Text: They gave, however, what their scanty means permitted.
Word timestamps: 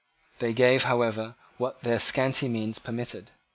They 0.39 0.51
gave, 0.53 0.85
however, 0.85 1.35
what 1.59 1.83
their 1.83 1.99
scanty 1.99 2.47
means 2.49 2.79
permitted. 2.79 3.29